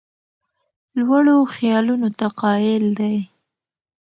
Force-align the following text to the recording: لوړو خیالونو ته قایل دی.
لوړو 0.97 1.37
خیالونو 1.55 2.09
ته 2.17 2.27
قایل 2.41 2.85
دی. 2.99 3.17